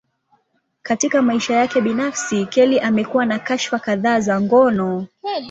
Katika 0.81 1.21
maisha 1.21 1.53
yake 1.55 1.81
binafsi, 1.81 2.45
Kelly 2.45 2.79
amekuwa 2.79 3.25
na 3.25 3.39
kashfa 3.39 3.79
kadhaa 3.79 4.19
za 4.19 4.41
ngono. 4.41 5.07